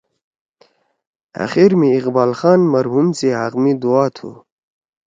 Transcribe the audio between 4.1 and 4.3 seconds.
تُھو۔